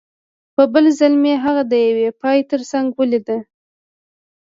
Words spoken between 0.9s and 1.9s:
ځل مې هغه د